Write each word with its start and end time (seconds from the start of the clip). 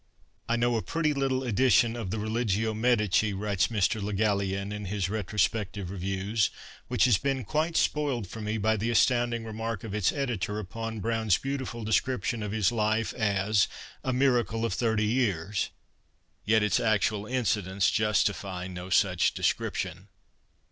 II' 0.01 0.25
I 0.49 0.55
know 0.55 0.77
a 0.77 0.81
pretty 0.81 1.13
little 1.13 1.43
edition 1.43 1.95
of 1.95 2.09
the 2.09 2.17
Religio 2.17 2.73
Medici,' 2.73 3.33
writes 3.33 3.67
Mr. 3.67 4.01
Le 4.01 4.13
Gallienne 4.13 4.71
in 4.71 4.85
his 4.85 5.11
Retrospective 5.11 5.91
Reviews, 5.91 6.47
12 6.47 6.47
INTRODUCTION' 6.47 6.85
which 6.87 7.05
has 7.05 7.17
been 7.19 7.43
quite 7.43 7.77
spoiled 7.77 8.25
for 8.27 8.41
me 8.41 8.57
by 8.57 8.75
the 8.75 8.89
astound 8.89 9.31
ing 9.35 9.45
remark 9.45 9.83
of 9.83 9.93
its 9.93 10.11
editor 10.11 10.57
upon 10.57 11.01
Browne's 11.01 11.37
beautiful 11.37 11.83
description 11.83 12.41
of 12.41 12.51
his 12.51 12.71
life 12.71 13.13
as 13.13 13.67
"a 14.03 14.11
miracle 14.11 14.65
of 14.65 14.73
thirty 14.73 15.05
years 15.05 15.69
"—yet 16.45 16.63
its 16.63 16.79
actual 16.79 17.27
incidents 17.27 17.91
justify 17.91 18.65
no 18.65 18.89
such 18.89 19.35
description 19.35 20.07